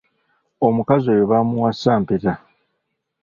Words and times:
Omukazi 0.67 1.07
oyo 1.13 1.23
baamuwasa 1.31 1.91
mpeta. 2.01 2.33